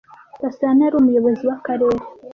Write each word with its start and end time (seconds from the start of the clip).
Gasana 0.41 0.79
yari 0.83 0.95
umuyobozi 0.97 1.43
w'akarere 1.49 2.03